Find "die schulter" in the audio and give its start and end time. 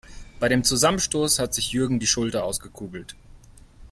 1.99-2.43